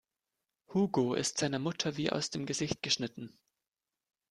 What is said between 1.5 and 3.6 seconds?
Mutter wie aus dem Gesicht geschnitten.